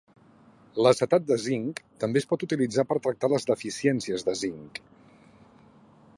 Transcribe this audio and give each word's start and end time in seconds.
L'acetat 0.85 1.27
de 1.31 1.37
zinc 1.43 1.81
també 2.05 2.21
es 2.23 2.27
pot 2.31 2.47
utilitzar 2.47 2.87
per 2.93 2.99
tractar 3.07 3.33
les 3.35 3.49
deficiències 3.53 4.27
de 4.31 4.39
zinc. 4.45 4.83